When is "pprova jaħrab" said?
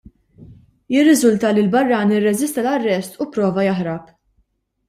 3.37-4.13